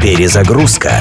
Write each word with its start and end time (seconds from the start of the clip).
Перезагрузка. 0.00 0.92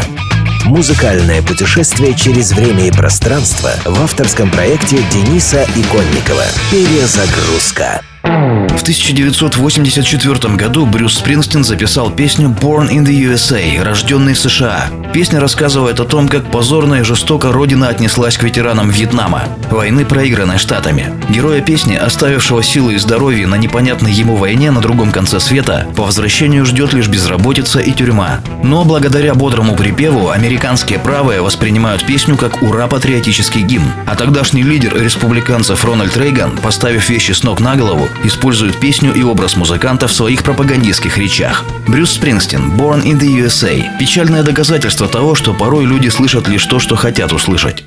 Музыкальное 0.66 1.44
путешествие 1.44 2.16
через 2.16 2.51
время 2.51 2.88
и 2.88 2.92
пространство 2.92 3.70
в 3.85 4.01
авторском 4.01 4.50
проекте 4.50 4.97
Дениса 5.12 5.63
Иконникова. 5.75 6.43
Перезагрузка. 6.71 8.02
В 8.23 8.81
1984 8.81 10.55
году 10.55 10.86
Брюс 10.86 11.15
Спрингстин 11.15 11.63
записал 11.63 12.12
песню 12.12 12.49
«Born 12.49 12.89
in 12.89 13.05
the 13.05 13.31
USA», 13.31 13.83
рожденный 13.83 14.33
в 14.33 14.39
США. 14.39 14.89
Песня 15.14 15.39
рассказывает 15.39 16.00
о 16.00 16.05
том, 16.05 16.28
как 16.28 16.52
позорно 16.52 16.96
и 16.96 17.04
жестоко 17.04 17.52
Родина 17.52 17.88
отнеслась 17.88 18.38
к 18.38 18.44
ветеранам 18.44 18.89
Вьетнама, 18.89 19.44
войны, 19.71 20.06
проигранной 20.06 20.57
Штатами. 20.57 21.12
Героя 21.30 21.62
песни, 21.62 21.96
оставившего 21.96 22.62
силы 22.62 22.94
и 22.94 22.98
здоровье 22.98 23.48
на 23.48 23.56
непонятной 23.56 24.12
ему 24.12 24.36
войне 24.36 24.70
на 24.70 24.82
другом 24.82 25.12
конце 25.12 25.39
света, 25.39 25.88
по 25.96 26.04
возвращению 26.04 26.66
ждет 26.66 26.93
лишь 26.93 27.07
безработица 27.07 27.80
и 27.80 27.92
тюрьма. 27.92 28.42
Но 28.64 28.84
благодаря 28.84 29.34
бодрому 29.34 29.75
припеву 29.75 30.30
американские 30.30 31.00
правые 31.00 31.42
воспринимают 31.42 32.06
песню 32.06 32.38
как 32.38 32.62
ура-патриотический 32.62 33.62
гимн. 33.62 33.92
А 34.06 34.16
тогдашний 34.16 34.64
лидер 34.64 34.96
республиканцев 35.02 35.84
Рональд 35.84 36.16
Рейган, 36.18 36.58
поставив 36.58 37.10
вещи 37.10 37.32
с 37.32 37.44
ног 37.44 37.60
на 37.60 37.76
голову, 37.76 38.08
использует 38.24 38.80
песню 38.80 39.14
и 39.14 39.24
образ 39.24 39.56
музыканта 39.56 40.08
в 40.08 40.14
своих 40.14 40.44
пропагандистских 40.44 41.18
речах. 41.18 41.64
Брюс 41.88 42.12
Спрингстин, 42.12 42.72
Born 42.78 43.04
in 43.04 43.20
the 43.20 43.46
USA. 43.46 43.98
Печальное 43.98 44.44
доказательство 44.44 44.97
того, 45.06 45.36
что 45.36 45.54
порой 45.54 45.86
люди 45.86 46.08
слышат 46.08 46.48
лишь 46.48 46.66
то, 46.66 46.80
что 46.80 46.96
хотят 46.96 47.32
услышать. 47.34 47.84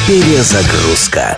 Перезагрузка. 0.09 1.37